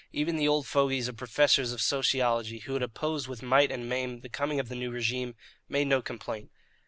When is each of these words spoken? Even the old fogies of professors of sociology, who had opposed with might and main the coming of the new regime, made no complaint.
Even 0.11 0.35
the 0.35 0.47
old 0.47 0.65
fogies 0.65 1.07
of 1.07 1.15
professors 1.15 1.71
of 1.71 1.79
sociology, 1.79 2.57
who 2.57 2.73
had 2.73 2.81
opposed 2.81 3.27
with 3.27 3.43
might 3.43 3.71
and 3.71 3.87
main 3.87 4.21
the 4.21 4.29
coming 4.29 4.59
of 4.59 4.67
the 4.67 4.73
new 4.73 4.89
regime, 4.89 5.35
made 5.69 5.85
no 5.85 6.01
complaint. 6.01 6.49